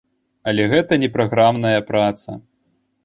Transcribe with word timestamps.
Але 0.51 0.63
гэта 0.71 0.97
не 1.03 1.09
праграмная 1.17 1.79
праца. 1.91 2.39